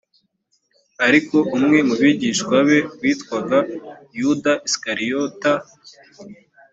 ariko 1.07 1.37
umwe 1.57 1.79
mu 1.87 1.95
bigishwa 2.01 2.55
be 2.67 2.77
witwaga 3.01 3.57
yuda 4.19 4.53
isikariyota 4.67 5.51